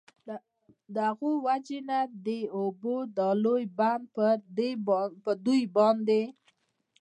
د 0.93 0.95
هغوی 1.09 1.35
د 1.41 1.43
وجي 1.45 1.79
نه 1.89 1.99
د 2.25 2.27
اوبو 2.57 2.95
دا 3.17 3.29
لوی 3.43 3.63
بند 3.77 4.03
په 5.25 5.31
دوی 5.45 5.61
باندي 5.75 6.23